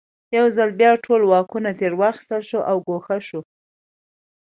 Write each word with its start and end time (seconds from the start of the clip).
یو 0.37 0.45
ځل 0.57 0.69
بیا 0.79 0.91
ټول 1.05 1.21
واکونه 1.25 1.69
ترې 1.79 1.97
واخیستل 2.01 2.41
شول 2.49 2.63
او 2.71 2.77
ګوښه 2.87 3.17
شو. 3.27 3.41